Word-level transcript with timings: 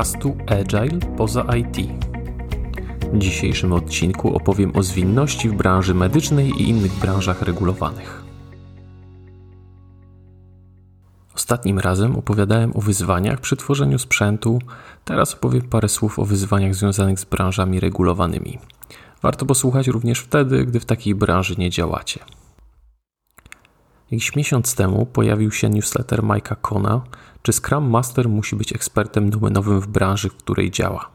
podcastu 0.00 0.36
Agile 0.46 0.98
poza 1.16 1.46
IT. 1.56 1.76
W 3.12 3.18
dzisiejszym 3.18 3.72
odcinku 3.72 4.36
opowiem 4.36 4.76
o 4.76 4.82
zwinności 4.82 5.48
w 5.48 5.54
branży 5.54 5.94
medycznej 5.94 6.50
i 6.50 6.68
innych 6.68 6.92
branżach 6.92 7.42
regulowanych. 7.42 8.22
Ostatnim 11.34 11.78
razem 11.78 12.16
opowiadałem 12.16 12.76
o 12.76 12.80
wyzwaniach 12.80 13.40
przy 13.40 13.56
tworzeniu 13.56 13.98
sprzętu, 13.98 14.58
teraz 15.04 15.34
opowiem 15.34 15.62
parę 15.62 15.88
słów 15.88 16.18
o 16.18 16.24
wyzwaniach 16.24 16.74
związanych 16.74 17.20
z 17.20 17.24
branżami 17.24 17.80
regulowanymi. 17.80 18.58
Warto 19.22 19.46
posłuchać 19.46 19.88
również 19.88 20.20
wtedy, 20.20 20.64
gdy 20.64 20.80
w 20.80 20.84
takiej 20.84 21.14
branży 21.14 21.54
nie 21.58 21.70
działacie. 21.70 22.20
Jakiś 24.10 24.36
miesiąc 24.36 24.74
temu 24.74 25.06
pojawił 25.06 25.52
się 25.52 25.70
newsletter 25.70 26.22
Mike'a 26.22 26.56
Kona, 26.62 27.02
czy 27.42 27.52
Scrum 27.52 27.90
Master 27.90 28.28
musi 28.28 28.56
być 28.56 28.72
ekspertem 28.72 29.30
domenowym 29.30 29.80
w 29.80 29.86
branży, 29.86 30.28
w 30.28 30.36
której 30.36 30.70
działa. 30.70 31.10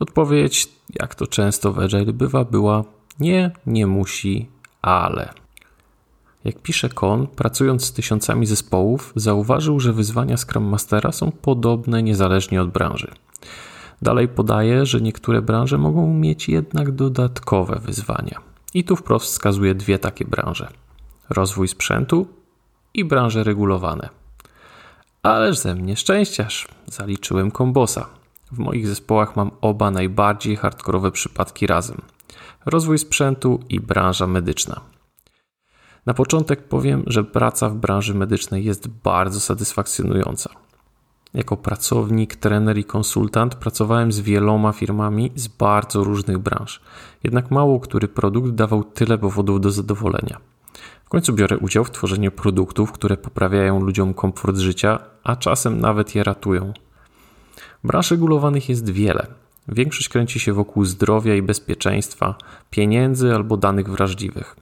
Odpowiedź, 0.00 0.68
jak 1.00 1.14
to 1.14 1.26
często 1.26 1.72
w 1.72 1.78
Agile 1.78 2.12
bywa, 2.12 2.44
była 2.44 2.84
nie, 3.20 3.50
nie 3.66 3.86
musi, 3.86 4.48
ale. 4.82 5.32
Jak 6.44 6.62
pisze 6.62 6.88
Kon, 6.88 7.26
pracując 7.26 7.84
z 7.84 7.92
tysiącami 7.92 8.46
zespołów, 8.46 9.12
zauważył, 9.16 9.80
że 9.80 9.92
wyzwania 9.92 10.36
Scrum 10.36 10.64
Mastera 10.64 11.12
są 11.12 11.32
podobne 11.32 12.02
niezależnie 12.02 12.62
od 12.62 12.70
branży. 12.70 13.10
Dalej 14.02 14.28
podaje, 14.28 14.86
że 14.86 15.00
niektóre 15.00 15.42
branże 15.42 15.78
mogą 15.78 16.14
mieć 16.14 16.48
jednak 16.48 16.92
dodatkowe 16.92 17.80
wyzwania. 17.84 18.40
I 18.74 18.84
tu 18.84 18.96
wprost 18.96 19.26
wskazuje 19.26 19.74
dwie 19.74 19.98
takie 19.98 20.24
branże– 20.24 20.68
rozwój 21.30 21.68
sprzętu 21.68 22.26
i 22.94 23.04
branże 23.04 23.44
regulowane. 23.44 24.08
Ależ 25.22 25.58
ze 25.58 25.74
mnie 25.74 25.96
szczęściarz, 25.96 26.68
zaliczyłem 26.86 27.50
kombosa. 27.50 28.06
W 28.52 28.58
moich 28.58 28.86
zespołach 28.86 29.36
mam 29.36 29.50
oba 29.60 29.90
najbardziej 29.90 30.56
hardkorowe 30.56 31.10
przypadki 31.10 31.66
razem: 31.66 32.00
rozwój 32.66 32.98
sprzętu 32.98 33.60
i 33.68 33.80
branża 33.80 34.26
medyczna. 34.26 34.80
Na 36.06 36.14
początek 36.14 36.68
powiem, 36.68 37.04
że 37.06 37.24
praca 37.24 37.68
w 37.68 37.74
branży 37.74 38.14
medycznej 38.14 38.64
jest 38.64 38.88
bardzo 38.88 39.40
satysfakcjonująca. 39.40 40.50
Jako 41.34 41.56
pracownik, 41.56 42.36
trener 42.36 42.78
i 42.78 42.84
konsultant 42.84 43.54
pracowałem 43.54 44.12
z 44.12 44.20
wieloma 44.20 44.72
firmami 44.72 45.32
z 45.34 45.48
bardzo 45.48 46.04
różnych 46.04 46.38
branż, 46.38 46.80
jednak 47.24 47.50
mało 47.50 47.80
który 47.80 48.08
produkt 48.08 48.50
dawał 48.50 48.84
tyle 48.84 49.18
powodów 49.18 49.60
do 49.60 49.70
zadowolenia. 49.70 50.53
W 51.04 51.08
końcu 51.08 51.32
biorę 51.32 51.58
udział 51.58 51.84
w 51.84 51.90
tworzeniu 51.90 52.30
produktów, 52.30 52.92
które 52.92 53.16
poprawiają 53.16 53.80
ludziom 53.80 54.14
komfort 54.14 54.56
życia, 54.56 54.98
a 55.24 55.36
czasem 55.36 55.80
nawet 55.80 56.14
je 56.14 56.24
ratują. 56.24 56.72
Branż 57.84 58.10
regulowanych 58.10 58.68
jest 58.68 58.90
wiele. 58.90 59.26
Większość 59.68 60.08
kręci 60.08 60.40
się 60.40 60.52
wokół 60.52 60.84
zdrowia 60.84 61.34
i 61.34 61.42
bezpieczeństwa, 61.42 62.34
pieniędzy 62.70 63.34
albo 63.34 63.56
danych 63.56 63.88
wrażliwych. 63.88 64.56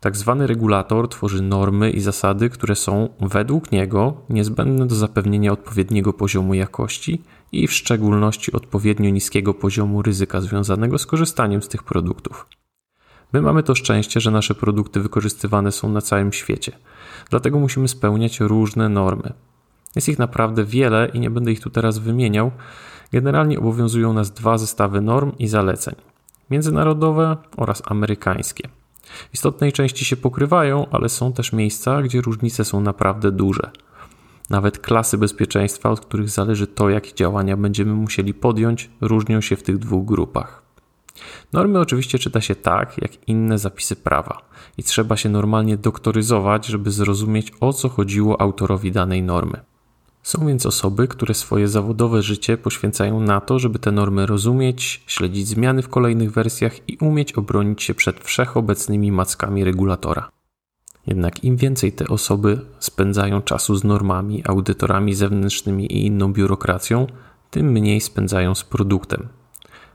Tak 0.00 0.16
zwany 0.16 0.46
regulator 0.46 1.08
tworzy 1.08 1.42
normy 1.42 1.90
i 1.90 2.00
zasady, 2.00 2.50
które 2.50 2.74
są 2.74 3.08
według 3.20 3.72
niego 3.72 4.14
niezbędne 4.28 4.86
do 4.86 4.94
zapewnienia 4.94 5.52
odpowiedniego 5.52 6.12
poziomu 6.12 6.54
jakości 6.54 7.22
i 7.52 7.66
w 7.66 7.72
szczególności 7.72 8.52
odpowiednio 8.52 9.10
niskiego 9.10 9.54
poziomu 9.54 10.02
ryzyka 10.02 10.40
związanego 10.40 10.98
z 10.98 11.06
korzystaniem 11.06 11.62
z 11.62 11.68
tych 11.68 11.82
produktów. 11.82 12.46
My 13.32 13.42
mamy 13.42 13.62
to 13.62 13.74
szczęście, 13.74 14.20
że 14.20 14.30
nasze 14.30 14.54
produkty 14.54 15.00
wykorzystywane 15.00 15.72
są 15.72 15.88
na 15.88 16.00
całym 16.00 16.32
świecie. 16.32 16.72
Dlatego 17.30 17.58
musimy 17.58 17.88
spełniać 17.88 18.40
różne 18.40 18.88
normy. 18.88 19.32
Jest 19.96 20.08
ich 20.08 20.18
naprawdę 20.18 20.64
wiele 20.64 21.08
i 21.14 21.20
nie 21.20 21.30
będę 21.30 21.52
ich 21.52 21.60
tu 21.60 21.70
teraz 21.70 21.98
wymieniał. 21.98 22.50
Generalnie 23.12 23.58
obowiązują 23.58 24.12
nas 24.12 24.30
dwa 24.30 24.58
zestawy 24.58 25.00
norm 25.00 25.32
i 25.38 25.48
zaleceń: 25.48 25.94
międzynarodowe 26.50 27.36
oraz 27.56 27.82
amerykańskie. 27.86 28.68
W 29.30 29.34
istotnej 29.34 29.72
części 29.72 30.04
się 30.04 30.16
pokrywają, 30.16 30.86
ale 30.90 31.08
są 31.08 31.32
też 31.32 31.52
miejsca, 31.52 32.02
gdzie 32.02 32.20
różnice 32.20 32.64
są 32.64 32.80
naprawdę 32.80 33.32
duże. 33.32 33.70
Nawet 34.50 34.78
klasy 34.78 35.18
bezpieczeństwa, 35.18 35.90
od 35.90 36.00
których 36.00 36.28
zależy 36.28 36.66
to, 36.66 36.90
jakie 36.90 37.14
działania 37.14 37.56
będziemy 37.56 37.94
musieli 37.94 38.34
podjąć, 38.34 38.90
różnią 39.00 39.40
się 39.40 39.56
w 39.56 39.62
tych 39.62 39.78
dwóch 39.78 40.04
grupach. 40.04 40.61
Normy 41.52 41.80
oczywiście 41.80 42.18
czyta 42.18 42.40
się 42.40 42.54
tak, 42.54 43.02
jak 43.02 43.28
inne 43.28 43.58
zapisy 43.58 43.96
prawa, 43.96 44.42
i 44.78 44.82
trzeba 44.82 45.16
się 45.16 45.28
normalnie 45.28 45.76
doktoryzować, 45.76 46.66
żeby 46.66 46.90
zrozumieć, 46.90 47.52
o 47.60 47.72
co 47.72 47.88
chodziło 47.88 48.40
autorowi 48.40 48.92
danej 48.92 49.22
normy. 49.22 49.60
Są 50.22 50.46
więc 50.46 50.66
osoby, 50.66 51.08
które 51.08 51.34
swoje 51.34 51.68
zawodowe 51.68 52.22
życie 52.22 52.56
poświęcają 52.56 53.20
na 53.20 53.40
to, 53.40 53.58
żeby 53.58 53.78
te 53.78 53.92
normy 53.92 54.26
rozumieć, 54.26 55.02
śledzić 55.06 55.48
zmiany 55.48 55.82
w 55.82 55.88
kolejnych 55.88 56.32
wersjach 56.32 56.88
i 56.88 56.96
umieć 56.96 57.32
obronić 57.32 57.82
się 57.82 57.94
przed 57.94 58.20
wszechobecnymi 58.20 59.12
mackami 59.12 59.64
regulatora. 59.64 60.30
Jednak 61.06 61.44
im 61.44 61.56
więcej 61.56 61.92
te 61.92 62.08
osoby 62.08 62.60
spędzają 62.78 63.42
czasu 63.42 63.76
z 63.76 63.84
normami, 63.84 64.42
audytorami 64.46 65.14
zewnętrznymi 65.14 65.92
i 65.92 66.06
inną 66.06 66.32
biurokracją, 66.32 67.06
tym 67.50 67.66
mniej 67.72 68.00
spędzają 68.00 68.54
z 68.54 68.64
produktem, 68.64 69.28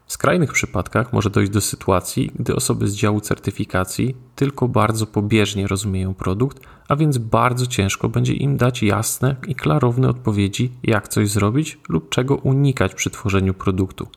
w 0.08 0.14
skrajnych 0.14 0.54
przypadkach 0.54 1.14
może 1.14 1.30
dojść 1.30 1.52
do 1.52 1.62
sytuacji, 1.62 2.32
gdy 2.36 2.56
osoby 2.56 2.88
z 2.88 2.96
działu 2.96 3.22
certyfikacji 3.22 4.16
tylko 4.36 4.68
bardzo 4.68 5.08
pobieżnie 5.08 5.68
rozumieją 5.68 6.14
produkt, 6.14 6.60
a 6.88 6.96
więc 6.96 7.18
bardzo 7.18 7.68
ciężko 7.68 8.10
będzie 8.10 8.34
im 8.34 8.58
dać 8.58 8.84
jasne 8.84 9.36
i 9.48 9.56
klarowne 9.56 10.10
odpowiedzi, 10.10 10.72
jak 10.84 11.08
coś 11.08 11.30
zrobić 11.30 11.80
lub 11.90 12.10
czego 12.10 12.36
unikać 12.36 12.96
przy 12.96 13.10
tworzeniu 13.10 13.54
produktu. 13.54 14.08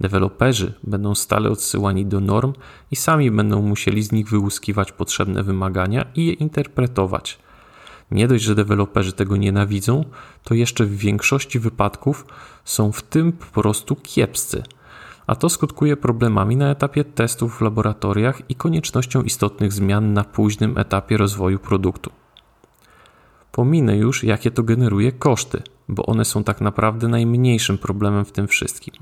Deweloperzy 0.00 0.74
będą 0.84 1.14
stale 1.14 1.50
odsyłani 1.50 2.06
do 2.06 2.20
norm 2.20 2.52
i 2.90 2.96
sami 2.96 3.30
będą 3.30 3.62
musieli 3.62 4.02
z 4.02 4.12
nich 4.12 4.28
wyłuskiwać 4.28 4.92
potrzebne 4.92 5.42
wymagania 5.42 6.06
i 6.14 6.26
je 6.26 6.32
interpretować. 6.32 7.38
Nie 8.10 8.28
dość, 8.28 8.44
że 8.44 8.54
deweloperzy 8.54 9.12
tego 9.12 9.36
nienawidzą, 9.36 10.04
to 10.44 10.54
jeszcze 10.54 10.84
w 10.84 10.96
większości 10.96 11.58
wypadków 11.58 12.26
są 12.64 12.92
w 12.92 13.02
tym 13.02 13.32
po 13.32 13.62
prostu 13.62 13.96
kiepscy– 13.96 14.62
a 15.28 15.34
to 15.34 15.48
skutkuje 15.48 15.96
problemami 15.96 16.56
na 16.56 16.70
etapie 16.70 17.04
testów 17.04 17.58
w 17.58 17.60
laboratoriach 17.60 18.50
i 18.50 18.54
koniecznością 18.54 19.22
istotnych 19.22 19.72
zmian 19.72 20.12
na 20.12 20.24
późnym 20.24 20.78
etapie 20.78 21.16
rozwoju 21.16 21.58
produktu. 21.58 22.10
Pominę 23.52 23.96
już, 23.96 24.24
jakie 24.24 24.50
to 24.50 24.62
generuje 24.62 25.12
koszty, 25.12 25.62
bo 25.88 26.06
one 26.06 26.24
są 26.24 26.44
tak 26.44 26.60
naprawdę 26.60 27.08
najmniejszym 27.08 27.78
problemem 27.78 28.24
w 28.24 28.32
tym 28.32 28.48
wszystkim. 28.48 28.94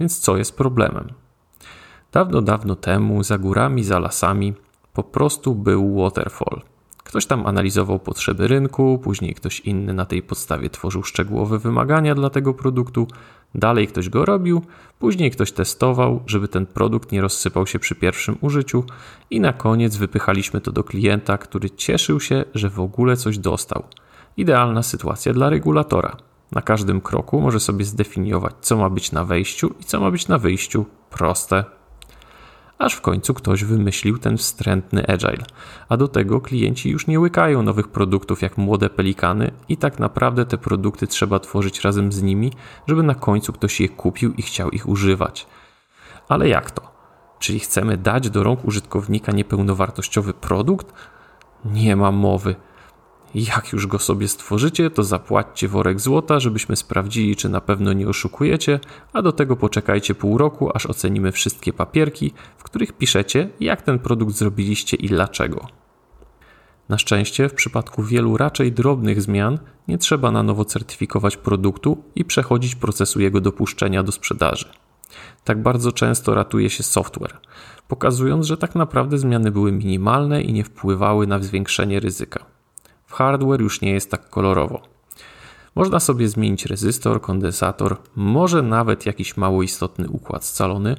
Więc 0.00 0.18
co 0.18 0.36
jest 0.36 0.56
problemem? 0.56 1.08
Dawno, 2.12 2.42
dawno 2.42 2.76
temu, 2.76 3.22
za 3.22 3.38
górami, 3.38 3.84
za 3.84 3.98
lasami, 3.98 4.54
po 4.92 5.02
prostu 5.02 5.54
był 5.54 5.96
waterfall– 6.02 6.62
Ktoś 7.06 7.26
tam 7.26 7.46
analizował 7.46 7.98
potrzeby 7.98 8.48
rynku, 8.48 9.00
później 9.04 9.34
ktoś 9.34 9.60
inny 9.60 9.94
na 9.94 10.06
tej 10.06 10.22
podstawie 10.22 10.70
tworzył 10.70 11.02
szczegółowe 11.02 11.58
wymagania 11.58 12.14
dla 12.14 12.30
tego 12.30 12.54
produktu, 12.54 13.06
dalej 13.54 13.86
ktoś 13.86 14.08
go 14.08 14.24
robił, 14.24 14.62
później 14.98 15.30
ktoś 15.30 15.52
testował, 15.52 16.22
żeby 16.26 16.48
ten 16.48 16.66
produkt 16.66 17.12
nie 17.12 17.20
rozsypał 17.20 17.66
się 17.66 17.78
przy 17.78 17.94
pierwszym 17.94 18.38
użyciu 18.40 18.84
i 19.30 19.40
na 19.40 19.52
koniec 19.52 19.96
wypychaliśmy 19.96 20.60
to 20.60 20.72
do 20.72 20.84
klienta, 20.84 21.38
który 21.38 21.70
cieszył 21.70 22.20
się, 22.20 22.44
że 22.54 22.70
w 22.70 22.80
ogóle 22.80 23.16
coś 23.16 23.38
dostał. 23.38 23.82
Idealna 24.36 24.82
sytuacja 24.82 25.32
dla 25.32 25.50
regulatora. 25.50 26.16
Na 26.52 26.62
każdym 26.62 27.00
kroku 27.00 27.40
może 27.40 27.60
sobie 27.60 27.84
zdefiniować, 27.84 28.54
co 28.60 28.76
ma 28.76 28.90
być 28.90 29.12
na 29.12 29.24
wejściu 29.24 29.74
i 29.80 29.84
co 29.84 30.00
ma 30.00 30.10
być 30.10 30.28
na 30.28 30.38
wyjściu. 30.38 30.84
Proste, 31.10 31.64
aż 32.78 32.94
w 32.94 33.00
końcu 33.00 33.34
ktoś 33.34 33.64
wymyślił 33.64 34.18
ten 34.18 34.38
wstrętny 34.38 35.06
agile. 35.06 35.44
A 35.88 35.96
do 35.96 36.08
tego 36.08 36.40
klienci 36.40 36.90
już 36.90 37.06
nie 37.06 37.20
łykają 37.20 37.62
nowych 37.62 37.88
produktów 37.88 38.42
jak 38.42 38.58
młode 38.58 38.90
pelikany 38.90 39.50
i 39.68 39.76
tak 39.76 39.98
naprawdę 39.98 40.46
te 40.46 40.58
produkty 40.58 41.06
trzeba 41.06 41.38
tworzyć 41.38 41.80
razem 41.80 42.12
z 42.12 42.22
nimi, 42.22 42.52
żeby 42.88 43.02
na 43.02 43.14
końcu 43.14 43.52
ktoś 43.52 43.80
je 43.80 43.88
kupił 43.88 44.32
i 44.32 44.42
chciał 44.42 44.70
ich 44.70 44.88
używać. 44.88 45.46
Ale 46.28 46.48
jak 46.48 46.70
to? 46.70 46.96
Czyli 47.38 47.60
chcemy 47.60 47.96
dać 47.96 48.30
do 48.30 48.42
rąk 48.42 48.64
użytkownika 48.64 49.32
niepełnowartościowy 49.32 50.34
produkt? 50.34 50.92
Nie 51.64 51.96
ma 51.96 52.12
mowy. 52.12 52.56
Jak 53.34 53.72
już 53.72 53.86
go 53.86 53.98
sobie 53.98 54.28
stworzycie, 54.28 54.90
to 54.90 55.04
zapłaćcie 55.04 55.68
worek 55.68 56.00
złota, 56.00 56.40
żebyśmy 56.40 56.76
sprawdzili, 56.76 57.36
czy 57.36 57.48
na 57.48 57.60
pewno 57.60 57.92
nie 57.92 58.08
oszukujecie, 58.08 58.80
a 59.12 59.22
do 59.22 59.32
tego 59.32 59.56
poczekajcie 59.56 60.14
pół 60.14 60.38
roku, 60.38 60.70
aż 60.74 60.86
ocenimy 60.86 61.32
wszystkie 61.32 61.72
papierki, 61.72 62.32
w 62.58 62.62
których 62.62 62.92
piszecie, 62.92 63.48
jak 63.60 63.82
ten 63.82 63.98
produkt 63.98 64.34
zrobiliście 64.34 64.96
i 64.96 65.08
dlaczego. 65.08 65.66
Na 66.88 66.98
szczęście, 66.98 67.48
w 67.48 67.54
przypadku 67.54 68.02
wielu 68.02 68.36
raczej 68.36 68.72
drobnych 68.72 69.22
zmian, 69.22 69.58
nie 69.88 69.98
trzeba 69.98 70.30
na 70.30 70.42
nowo 70.42 70.64
certyfikować 70.64 71.36
produktu 71.36 72.04
i 72.14 72.24
przechodzić 72.24 72.74
procesu 72.74 73.20
jego 73.20 73.40
dopuszczenia 73.40 74.02
do 74.02 74.12
sprzedaży. 74.12 74.68
Tak 75.44 75.62
bardzo 75.62 75.92
często 75.92 76.34
ratuje 76.34 76.70
się 76.70 76.82
software, 76.82 77.38
pokazując, 77.88 78.46
że 78.46 78.56
tak 78.56 78.74
naprawdę 78.74 79.18
zmiany 79.18 79.50
były 79.50 79.72
minimalne 79.72 80.42
i 80.42 80.52
nie 80.52 80.64
wpływały 80.64 81.26
na 81.26 81.38
zwiększenie 81.38 82.00
ryzyka 82.00 82.55
hardware 83.16 83.60
już 83.60 83.80
nie 83.80 83.92
jest 83.92 84.10
tak 84.10 84.30
kolorowo. 84.30 84.82
Można 85.74 86.00
sobie 86.00 86.28
zmienić 86.28 86.66
rezystor, 86.66 87.20
kondensator, 87.20 87.96
może 88.16 88.62
nawet 88.62 89.06
jakiś 89.06 89.36
mało 89.36 89.62
istotny 89.62 90.08
układ 90.08 90.44
scalony. 90.44 90.96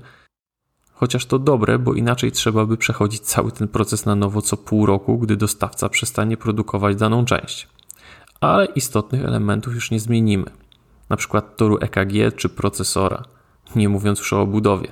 Chociaż 0.94 1.26
to 1.26 1.40
dobre, 1.40 1.80
bo 1.80 1.94
inaczej 1.94 2.32
trzeba 2.32 2.66
by 2.66 2.78
przechodzić 2.78 3.22
cały 3.22 3.52
ten 3.52 3.68
proces 3.68 4.06
na 4.06 4.16
nowo 4.16 4.42
co 4.42 4.58
pół 4.58 4.86
roku, 4.86 5.18
gdy 5.18 5.36
dostawca 5.36 5.90
przestanie 5.90 6.38
produkować 6.38 6.96
daną 6.96 7.26
część. 7.26 7.68
Ale 8.42 8.66
istotnych 8.66 9.26
elementów 9.26 9.76
już 9.76 9.92
nie 9.92 10.00
zmienimy, 10.00 10.52
na 11.10 11.18
przykład 11.18 11.58
toru 11.58 11.78
EKG 11.82 12.36
czy 12.36 12.50
procesora, 12.50 13.24
nie 13.76 13.90
mówiąc 13.90 14.20
już 14.20 14.34
o 14.34 14.42
obudowie. 14.42 14.92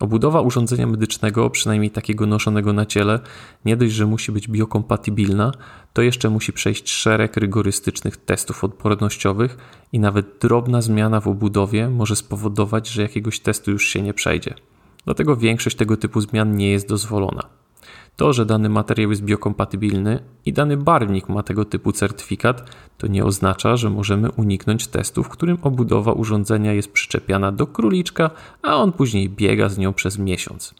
Obudowa 0.00 0.40
urządzenia 0.40 0.86
medycznego, 0.86 1.50
przynajmniej 1.50 1.90
takiego 1.90 2.26
noszonego 2.26 2.72
na 2.72 2.86
ciele, 2.86 3.20
nie 3.64 3.76
dość, 3.76 3.92
że 3.92 4.06
musi 4.06 4.32
być 4.32 4.48
biokompatybilna, 4.48 5.52
to 5.92 6.02
jeszcze 6.02 6.30
musi 6.30 6.52
przejść 6.52 6.90
szereg 6.90 7.36
rygorystycznych 7.36 8.16
testów 8.16 8.64
odpornościowych 8.64 9.56
i 9.92 9.98
nawet 10.00 10.26
drobna 10.40 10.82
zmiana 10.82 11.20
w 11.20 11.28
obudowie 11.28 11.88
może 11.88 12.16
spowodować, 12.16 12.88
że 12.88 13.02
jakiegoś 13.02 13.40
testu 13.40 13.70
już 13.70 13.86
się 13.86 14.02
nie 14.02 14.14
przejdzie. 14.14 14.54
Dlatego 15.04 15.36
większość 15.36 15.76
tego 15.76 15.96
typu 15.96 16.20
zmian 16.20 16.56
nie 16.56 16.70
jest 16.70 16.88
dozwolona. 16.88 17.61
To, 18.16 18.32
że 18.32 18.46
dany 18.46 18.68
materiał 18.68 19.10
jest 19.10 19.24
biokompatybilny 19.24 20.22
i 20.46 20.52
dany 20.52 20.76
barwnik 20.76 21.28
ma 21.28 21.42
tego 21.42 21.64
typu 21.64 21.92
certyfikat, 21.92 22.70
to 22.98 23.06
nie 23.06 23.24
oznacza, 23.24 23.76
że 23.76 23.90
możemy 23.90 24.30
uniknąć 24.30 24.86
testu, 24.86 25.22
w 25.22 25.28
którym 25.28 25.58
obudowa 25.62 26.12
urządzenia 26.12 26.72
jest 26.72 26.92
przyczepiana 26.92 27.52
do 27.52 27.66
króliczka, 27.66 28.30
a 28.62 28.76
on 28.76 28.92
później 28.92 29.28
biega 29.28 29.68
z 29.68 29.78
nią 29.78 29.92
przez 29.92 30.18
miesiąc. 30.18 30.74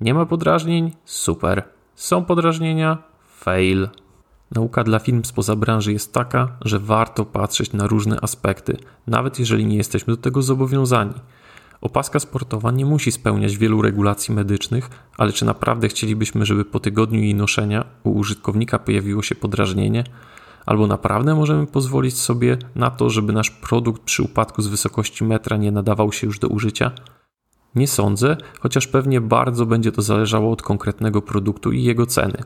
Nie 0.00 0.14
ma 0.14 0.26
podrażnień? 0.26 0.92
Super. 1.04 1.62
Są 1.94 2.24
podrażnienia? 2.24 2.98
Fail. 3.38 3.88
Nauka 4.54 4.84
dla 4.84 4.98
firm 4.98 5.24
spoza 5.24 5.56
branży 5.56 5.92
jest 5.92 6.12
taka, 6.12 6.56
że 6.60 6.78
warto 6.78 7.24
patrzeć 7.24 7.72
na 7.72 7.86
różne 7.86 8.20
aspekty, 8.22 8.76
nawet 9.06 9.38
jeżeli 9.38 9.66
nie 9.66 9.76
jesteśmy 9.76 10.16
do 10.16 10.22
tego 10.22 10.42
zobowiązani. 10.42 11.14
Opaska 11.86 12.20
sportowa 12.20 12.70
nie 12.70 12.86
musi 12.86 13.12
spełniać 13.12 13.56
wielu 13.56 13.82
regulacji 13.82 14.34
medycznych, 14.34 14.90
ale 15.18 15.32
czy 15.32 15.44
naprawdę 15.44 15.88
chcielibyśmy, 15.88 16.46
żeby 16.46 16.64
po 16.64 16.80
tygodniu 16.80 17.20
jej 17.20 17.34
noszenia 17.34 17.84
u 18.04 18.10
użytkownika 18.10 18.78
pojawiło 18.78 19.22
się 19.22 19.34
podrażnienie? 19.34 20.04
Albo 20.66 20.86
naprawdę 20.86 21.34
możemy 21.34 21.66
pozwolić 21.66 22.18
sobie 22.18 22.58
na 22.74 22.90
to, 22.90 23.10
żeby 23.10 23.32
nasz 23.32 23.50
produkt 23.50 24.02
przy 24.02 24.22
upadku 24.22 24.62
z 24.62 24.66
wysokości 24.66 25.24
metra 25.24 25.56
nie 25.56 25.72
nadawał 25.72 26.12
się 26.12 26.26
już 26.26 26.38
do 26.38 26.48
użycia? 26.48 26.90
Nie 27.74 27.88
sądzę, 27.88 28.36
chociaż 28.60 28.86
pewnie 28.86 29.20
bardzo 29.20 29.66
będzie 29.66 29.92
to 29.92 30.02
zależało 30.02 30.52
od 30.52 30.62
konkretnego 30.62 31.22
produktu 31.22 31.72
i 31.72 31.82
jego 31.82 32.06
ceny. 32.06 32.38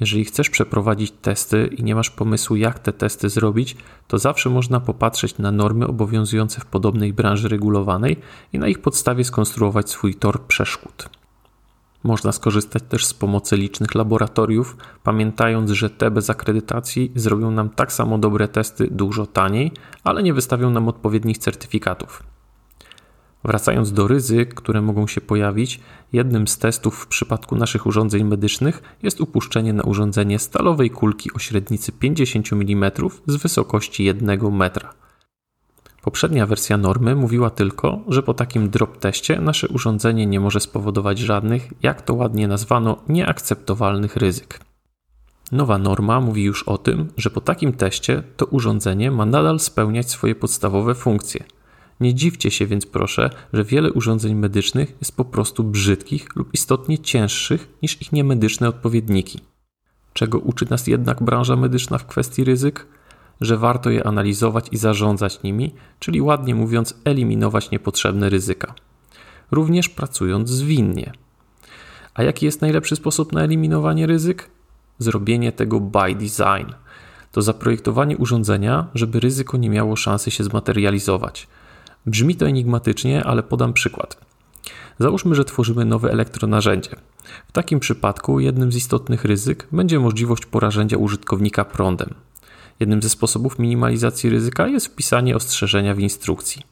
Jeżeli 0.00 0.24
chcesz 0.24 0.50
przeprowadzić 0.50 1.10
testy 1.22 1.66
i 1.66 1.84
nie 1.84 1.94
masz 1.94 2.10
pomysłu, 2.10 2.56
jak 2.56 2.78
te 2.78 2.92
testy 2.92 3.28
zrobić, 3.28 3.76
to 4.08 4.18
zawsze 4.18 4.50
można 4.50 4.80
popatrzeć 4.80 5.38
na 5.38 5.52
normy 5.52 5.86
obowiązujące 5.86 6.60
w 6.60 6.66
podobnej 6.66 7.12
branży 7.12 7.48
regulowanej 7.48 8.16
i 8.52 8.58
na 8.58 8.68
ich 8.68 8.78
podstawie 8.78 9.24
skonstruować 9.24 9.90
swój 9.90 10.14
tor 10.14 10.42
przeszkód. 10.42 11.08
Można 12.04 12.32
skorzystać 12.32 12.82
też 12.88 13.06
z 13.06 13.14
pomocy 13.14 13.56
licznych 13.56 13.94
laboratoriów, 13.94 14.76
pamiętając, 15.02 15.70
że 15.70 15.90
te 15.90 16.10
bez 16.10 16.30
akredytacji 16.30 17.12
zrobią 17.14 17.50
nam 17.50 17.68
tak 17.68 17.92
samo 17.92 18.18
dobre 18.18 18.48
testy 18.48 18.88
dużo 18.90 19.26
taniej, 19.26 19.72
ale 20.04 20.22
nie 20.22 20.34
wystawią 20.34 20.70
nam 20.70 20.88
odpowiednich 20.88 21.38
certyfikatów. 21.38 22.22
Wracając 23.44 23.92
do 23.92 24.08
ryzyk, 24.08 24.54
które 24.54 24.82
mogą 24.82 25.06
się 25.06 25.20
pojawić, 25.20 25.80
jednym 26.12 26.48
z 26.48 26.58
testów 26.58 26.98
w 26.98 27.06
przypadku 27.06 27.56
naszych 27.56 27.86
urządzeń 27.86 28.24
medycznych 28.24 28.82
jest 29.02 29.20
upuszczenie 29.20 29.72
na 29.72 29.82
urządzenie 29.82 30.38
stalowej 30.38 30.90
kulki 30.90 31.32
o 31.32 31.38
średnicy 31.38 31.92
50 31.92 32.52
mm 32.52 32.90
z 33.26 33.36
wysokości 33.36 34.04
1 34.04 34.52
metra. 34.52 34.94
Poprzednia 36.02 36.46
wersja 36.46 36.76
normy 36.76 37.14
mówiła 37.14 37.50
tylko, 37.50 38.00
że 38.08 38.22
po 38.22 38.34
takim 38.34 38.70
drop 38.70 38.96
teście 38.96 39.40
nasze 39.40 39.68
urządzenie 39.68 40.26
nie 40.26 40.40
może 40.40 40.60
spowodować 40.60 41.18
żadnych, 41.18 41.72
jak 41.82 42.02
to 42.02 42.14
ładnie 42.14 42.48
nazwano, 42.48 42.96
nieakceptowalnych 43.08 44.16
ryzyk. 44.16 44.60
Nowa 45.52 45.78
norma 45.78 46.20
mówi 46.20 46.42
już 46.42 46.62
o 46.62 46.78
tym, 46.78 47.08
że 47.16 47.30
po 47.30 47.40
takim 47.40 47.72
teście 47.72 48.22
to 48.36 48.46
urządzenie 48.46 49.10
ma 49.10 49.26
nadal 49.26 49.60
spełniać 49.60 50.10
swoje 50.10 50.34
podstawowe 50.34 50.94
funkcje– 50.94 51.44
nie 52.00 52.14
dziwcie 52.14 52.50
się 52.50 52.66
więc 52.66 52.86
proszę, 52.86 53.30
że 53.52 53.64
wiele 53.64 53.92
urządzeń 53.92 54.34
medycznych 54.34 54.96
jest 55.00 55.16
po 55.16 55.24
prostu 55.24 55.64
brzydkich 55.64 56.36
lub 56.36 56.54
istotnie 56.54 56.98
cięższych 56.98 57.68
niż 57.82 58.02
ich 58.02 58.12
niemedyczne 58.12 58.68
odpowiedniki. 58.68 59.40
Czego 60.12 60.38
uczy 60.38 60.66
nas 60.70 60.86
jednak 60.86 61.22
branża 61.22 61.56
medyczna 61.56 61.98
w 61.98 62.06
kwestii 62.06 62.44
ryzyk? 62.44 62.86
Że 63.40 63.56
warto 63.56 63.90
je 63.90 64.06
analizować 64.06 64.66
i 64.72 64.76
zarządzać 64.76 65.42
nimi, 65.42 65.74
czyli 65.98 66.20
ładnie 66.20 66.54
mówiąc, 66.54 66.94
eliminować 67.04 67.70
niepotrzebne 67.70 68.28
ryzyka. 68.28 68.74
Również 69.50 69.88
pracując 69.88 70.50
zwinnie. 70.50 71.12
A 72.14 72.22
jaki 72.22 72.46
jest 72.46 72.60
najlepszy 72.60 72.96
sposób 72.96 73.32
na 73.32 73.42
eliminowanie 73.42 74.06
ryzyk? 74.06 74.50
Zrobienie 74.98 75.52
tego 75.52 75.80
by 75.80 76.14
design. 76.14 76.72
To 77.32 77.42
zaprojektowanie 77.42 78.16
urządzenia, 78.16 78.86
żeby 78.94 79.20
ryzyko 79.20 79.56
nie 79.56 79.70
miało 79.70 79.96
szansy 79.96 80.30
się 80.30 80.44
zmaterializować 80.44 81.48
Brzmi 82.08 82.36
to 82.36 82.46
enigmatycznie, 82.46 83.24
ale 83.24 83.42
podam 83.42 83.72
przykład. 83.72 84.20
Załóżmy, 84.98 85.34
że 85.34 85.44
tworzymy 85.44 85.84
nowe 85.84 86.10
elektronarzędzie. 86.10 86.90
W 87.48 87.52
takim 87.52 87.80
przypadku 87.80 88.40
jednym 88.40 88.72
z 88.72 88.76
istotnych 88.76 89.24
ryzyk 89.24 89.68
będzie 89.72 89.98
możliwość 89.98 90.46
porażenia 90.46 90.98
użytkownika 90.98 91.64
prądem. 91.64 92.14
Jednym 92.80 93.02
ze 93.02 93.08
sposobów 93.08 93.58
minimalizacji 93.58 94.30
ryzyka 94.30 94.66
jest 94.66 94.86
wpisanie 94.86 95.36
ostrzeżenia 95.36 95.94
w 95.94 95.98
instrukcji. 95.98 96.62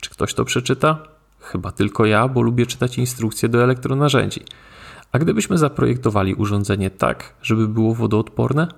Czy 0.00 0.10
ktoś 0.10 0.34
to 0.34 0.44
przeczyta? 0.44 0.98
Chyba 1.40 1.72
tylko 1.72 2.06
ja, 2.06 2.28
bo 2.28 2.42
lubię 2.42 2.66
czytać 2.66 2.98
instrukcje 2.98 3.48
do 3.48 3.62
elektronarzędzi. 3.62 4.40
A 5.12 5.18
gdybyśmy 5.18 5.58
zaprojektowali 5.58 6.34
urządzenie 6.34 6.90
tak, 6.90 7.34
żeby 7.42 7.68
było 7.68 7.94
wodoodporne? 7.94 8.68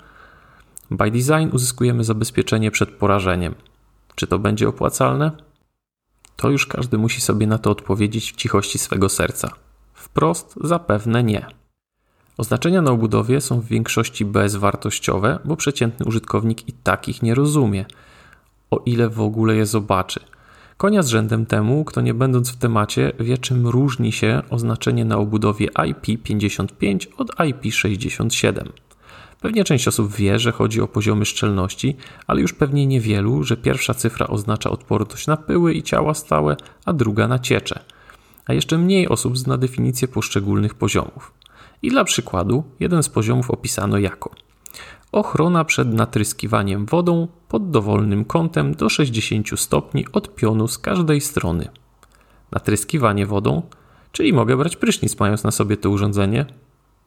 By 0.91 1.11
design 1.11 1.49
uzyskujemy 1.53 2.05
zabezpieczenie 2.05 2.71
przed 2.71 2.91
porażeniem. 2.91 3.55
Czy 4.15 4.27
to 4.27 4.39
będzie 4.39 4.69
opłacalne? 4.69 5.48
To 6.39 6.51
już 6.51 6.67
każdy 6.67 6.99
musi 6.99 7.21
sobie 7.21 7.47
na 7.47 7.59
to 7.59 7.71
odpowiedzieć 7.71 8.33
w 8.33 8.37
cichości 8.37 8.79
swego 8.79 9.09
serca. 9.09 9.51
Wprost 9.95 10.55
zapewne 10.65 11.25
nie. 11.25 11.47
Oznaczenia 12.37 12.83
na 12.83 12.91
obudowie 12.91 13.41
są 13.41 13.61
w 13.61 13.65
większości 13.65 14.25
bezwartościowe, 14.25 15.39
bo 15.45 15.57
przeciętny 15.57 16.07
użytkownik 16.07 16.69
i 16.69 16.73
tak 16.73 17.09
ich 17.09 17.23
nie 17.23 17.35
rozumie, 17.35 17.85
o 18.71 18.83
ile 18.87 19.09
w 19.09 19.21
ogóle 19.21 19.57
je 19.57 19.67
zobaczy. 19.67 20.21
Konia 20.77 21.03
z 21.03 21.09
rzędem 21.09 21.47
temu, 21.47 21.85
kto 21.85 22.01
nie 22.01 22.15
będąc 22.15 22.51
w 22.51 22.57
temacie, 22.57 23.13
wie 23.21 23.39
czym 23.39 23.67
różni 23.67 24.13
się 24.13 24.43
oznaczenie 24.51 25.05
na 25.05 25.17
obudowie 25.17 25.69
IP55 25.69 27.07
od 27.17 27.31
IP67. 27.37 28.69
Pewnie 29.41 29.65
część 29.65 29.89
osób 29.89 30.13
wie, 30.13 30.39
że 30.39 30.53
chodzi 30.53 30.81
o 30.81 30.89
poziomy 30.89 31.25
szczelności, 31.25 31.97
ale 32.27 32.41
już 32.41 32.53
pewnie 32.53 32.87
niewielu, 32.87 33.45
że 33.45 33.57
pierwsza 33.57 33.95
cyfra 33.95 34.27
oznacza 34.27 34.71
odporność 34.71 35.27
na 35.27 35.37
pyły 35.37 35.75
i 35.75 35.83
ciała 35.83 36.15
stałe, 36.15 36.57
a 36.85 36.93
druga 36.93 37.29
na 37.29 37.39
ciecze. 37.39 37.81
A 38.47 38.53
jeszcze 38.53 38.79
mniej 38.79 39.09
osób 39.09 39.39
zna 39.39 39.59
definicję 39.59 40.09
poszczególnych 40.09 40.75
poziomów. 40.75 41.33
I 41.83 41.91
dla 41.91 42.05
przykładu, 42.05 42.65
jeden 42.81 43.03
z 43.03 43.09
poziomów 43.09 43.51
opisano 43.51 43.99
jako 43.99 44.31
ochrona 45.13 45.65
przed 45.65 45.95
natryskiwaniem 45.95 46.87
wodą 46.87 47.29
pod 47.49 47.71
dowolnym 47.71 48.25
kątem 48.25 48.75
do 48.75 48.89
60 48.89 49.61
stopni 49.61 50.07
od 50.13 50.35
pionu 50.35 50.69
z 50.69 50.79
każdej 50.79 51.21
strony. 51.21 51.69
Natryskiwanie 52.51 53.27
wodą, 53.27 53.63
czyli 54.13 54.33
mogę 54.33 54.57
brać 54.57 54.77
prysznic 54.77 55.19
mając 55.19 55.45
na 55.45 55.51
sobie 55.51 55.77
to 55.77 55.91
urządzenie? 55.91 56.47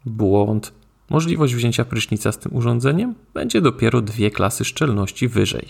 Błąd. 0.05 0.73
Możliwość 1.11 1.55
wzięcia 1.55 1.85
prysznica 1.85 2.31
z 2.31 2.39
tym 2.39 2.55
urządzeniem 2.55 3.15
będzie 3.33 3.61
dopiero 3.61 4.01
dwie 4.01 4.31
klasy 4.31 4.65
szczelności 4.65 5.27
wyżej. 5.27 5.69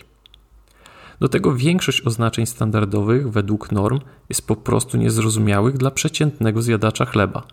Do 1.19 1.29
tego 1.29 1.55
większość 1.55 2.01
oznaczeń 2.07 2.45
standardowych 2.45 3.31
według 3.31 3.71
norm 3.71 4.00
jest 4.29 4.48
po 4.48 4.55
prostu 4.55 4.98
niezrozumiałych 4.98 5.77
dla 5.77 5.91
przeciętnego 5.91 6.62
zjadacza 6.62 7.05
chleba. 7.05 7.43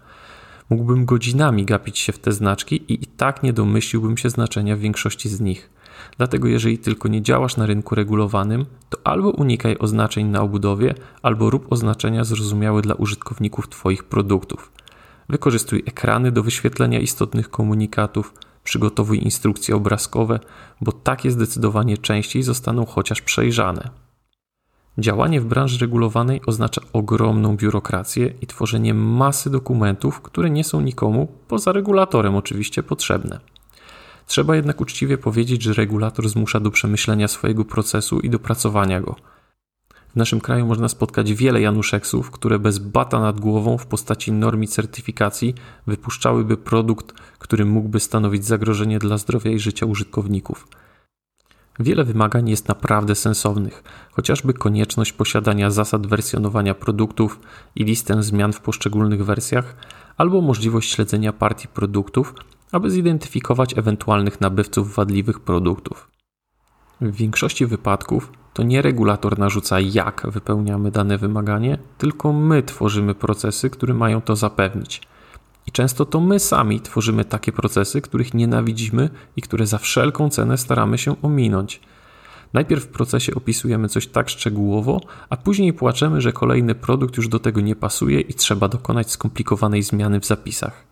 Mógłbym 0.71 1.05
godzinami 1.05 1.65
gapić 1.65 1.99
się 1.99 2.13
w 2.13 2.19
te 2.19 2.33
znaczki 2.33 2.77
i 2.93 3.05
i 3.05 3.07
tak 3.07 3.43
nie 3.43 3.53
domyśliłbym 3.53 4.17
się 4.17 4.31
znaczenia 4.31 4.77
większości 4.77 5.29
z 5.29 5.41
nich. 5.41 5.71
Dlatego 6.17 6.49
jeżeli 6.49 6.79
tylko 6.79 7.09
nie 7.09 7.23
działasz 7.23 7.57
na 7.57 7.67
rynku 7.67 7.95
regulowanym, 7.95 8.67
to 8.91 8.99
albo 9.05 9.31
unikaj 9.31 9.77
oznaczeń 9.79 10.27
na 10.27 10.41
obudowie, 10.41 10.95
albo 11.23 11.51
rób 11.51 11.73
oznaczenia 11.73 12.25
zrozumiałe 12.25 12.83
dla 12.83 12.95
użytkowników 12.95 13.69
Twoich 13.69 14.05
produktów. 14.05 14.73
Wykorzystuj 15.29 15.83
ekrany 15.87 16.33
do 16.33 16.43
wyświetlenia 16.43 17.01
istotnych 17.01 17.51
komunikatów, 17.51 18.35
przygotowuj 18.65 19.19
instrukcje 19.25 19.77
obrazkowe, 19.77 20.41
bo 20.81 20.93
takie 20.93 21.31
zdecydowanie 21.31 21.99
częściej 21.99 22.43
zostaną 22.43 22.87
chociaż 22.87 23.23
przejrzane. 23.23 23.91
Działanie 24.99 25.41
w 25.41 25.45
branży 25.45 25.79
regulowanej 25.79 26.41
oznacza 26.47 26.81
ogromną 26.93 27.57
biurokrację 27.57 28.35
i 28.43 28.47
tworzenie 28.47 28.95
masy 28.95 29.51
dokumentów, 29.51 30.21
które 30.21 30.51
nie 30.51 30.65
są 30.65 30.81
nikomu, 30.81 31.29
poza 31.49 31.73
regulatorem 31.73 32.37
oczywiście, 32.37 32.83
potrzebne. 32.83 33.41
Trzeba 34.27 34.57
jednak 34.57 34.81
uczciwie 34.81 35.19
powiedzieć, 35.19 35.63
że 35.63 35.73
regulator 35.73 36.29
zmusza 36.29 36.61
do 36.61 36.71
przemyślenia 36.71 37.29
swojego 37.29 37.65
procesu 37.65 38.21
i 38.21 38.31
dopracowania 38.31 39.01
go. 39.01 39.17
W 40.09 40.17
naszym 40.17 40.41
kraju 40.41 40.67
można 40.67 40.89
spotkać 40.89 41.33
wiele 41.33 41.61
Januszeksów, 41.61 42.31
które 42.31 42.59
bez 42.59 42.79
bata 42.79 43.21
nad 43.21 43.41
głową 43.41 43.79
w 43.79 43.87
postaci 43.87 44.33
norm 44.33 44.63
i 44.63 44.69
certyfikacji 44.69 45.55
wypuszczałyby 45.87 46.57
produkt, 46.57 47.13
który 47.39 47.65
mógłby 47.65 48.01
stanowić 48.01 48.45
zagrożenie 48.45 48.99
dla 48.99 49.19
zdrowia 49.19 49.51
i 49.51 49.59
życia 49.59 49.87
użytkowników. 49.87 50.69
Wiele 51.81 52.05
wymagań 52.05 52.49
jest 52.49 52.69
naprawdę 52.69 53.15
sensownych, 53.15 53.83
chociażby 54.13 54.55
konieczność 54.55 55.13
posiadania 55.13 55.71
zasad 55.71 56.07
wersjonowania 56.07 56.75
produktów 56.75 57.41
i 57.77 57.85
listę 57.85 58.23
zmian 58.23 58.53
w 58.53 58.61
poszczególnych 58.61 59.25
wersjach, 59.25 59.77
albo 60.17 60.41
możliwość 60.41 60.95
śledzenia 60.95 61.33
partii 61.33 61.69
produktów, 61.69 62.35
aby 62.73 62.91
zidentyfikować 62.91 63.79
ewentualnych 63.79 64.41
nabywców 64.41 64.95
wadliwych 64.95 65.41
produktów. 65.41 66.11
W 67.01 67.17
większości 67.17 67.67
wypadków 67.67 68.33
to 68.53 68.63
nie 68.63 68.83
regulator 68.83 69.39
narzuca, 69.39 69.81
jak 69.81 70.27
wypełniamy 70.31 70.91
dane 70.91 71.19
wymaganie, 71.19 71.79
tylko 71.99 72.33
my 72.33 72.63
tworzymy 72.63 73.15
procesy, 73.15 73.71
które 73.71 73.95
mają 73.95 74.21
to 74.21 74.37
zapewnić. 74.37 75.03
I 75.67 75.73
często 75.73 76.05
to 76.05 76.21
my 76.21 76.39
sami 76.39 76.81
tworzymy 76.81 77.25
takie 77.25 77.53
procesy, 77.53 78.01
których 78.01 78.35
nienawidzimy 78.35 79.11
i 79.37 79.43
które 79.43 79.67
za 79.67 79.79
wszelką 79.79 80.31
cenę 80.31 80.59
staramy 80.59 80.99
się 80.99 81.23
ominąć. 81.23 81.81
Najpierw 82.53 82.85
w 82.85 82.89
procesie 82.89 83.35
opisujemy 83.35 83.89
coś 83.89 84.07
tak 84.07 84.29
szczegółowo, 84.29 85.01
a 85.31 85.37
później 85.37 85.73
płaczemy, 85.73 86.21
że 86.21 86.33
kolejny 86.33 86.75
produkt 86.75 87.17
już 87.17 87.29
do 87.29 87.39
tego 87.39 87.61
nie 87.61 87.77
pasuje 87.77 88.21
i 88.21 88.35
trzeba 88.35 88.69
dokonać 88.69 89.11
skomplikowanej 89.11 89.83
zmiany 89.83 90.21
w 90.21 90.27
zapisach. 90.27 90.85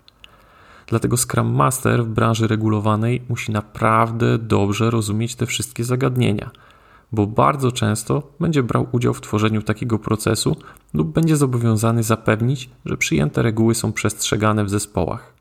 Dlatego 0.87 1.17
Scrum 1.17 1.55
Master 1.55 2.05
w 2.05 2.09
branży 2.09 2.49
regulowanej 2.49 3.23
musi 3.29 3.53
naprawdę 3.53 4.39
dobrze 4.39 4.91
rozumieć 4.91 5.35
te 5.35 5.47
wszystkie 5.47 5.85
zagadnienia, 5.85 6.51
bo 7.13 7.27
bardzo 7.27 7.73
często 7.73 8.23
będzie 8.41 8.63
brał 8.63 8.87
udział 8.93 9.15
w 9.15 9.21
tworzeniu 9.21 9.63
takiego 9.63 9.99
procesu 9.99 10.57
lub 10.95 11.13
będzie 11.13 11.37
zobowiązany 11.37 12.03
zapewnić, 12.03 12.71
że 12.85 12.97
przyjęte 12.97 13.43
reguły 13.43 13.75
są 13.75 13.93
przestrzegane 13.93 14.65
w 14.65 14.71
zespołach. 14.71 15.35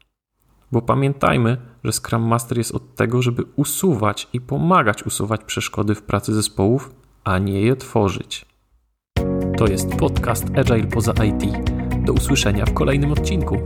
Bo 0.71 0.81
pamiętajmy, 0.81 1.57
że 1.83 1.91
Scrum 1.91 2.21
Master 2.21 2.57
jest 2.57 2.75
od 2.75 2.95
tego, 2.95 3.21
żeby 3.21 3.43
usuwać 3.55 4.27
i 4.33 4.41
pomagać 4.41 5.03
usuwać 5.03 5.43
przeszkody 5.43 5.95
w 5.95 6.01
pracy 6.01 6.33
zespołów, 6.33 6.91
a 7.23 7.37
nie 7.37 7.61
je 7.61 7.75
tworzyć. 7.75 8.45
To 9.57 9.67
jest 9.67 9.95
podcast 9.95 10.45
Agile 10.57 10.87
poza 10.87 11.13
IT. 11.13 11.43
Do 12.05 12.13
usłyszenia 12.13 12.65
w 12.65 12.73
kolejnym 12.73 13.11
odcinku. 13.11 13.57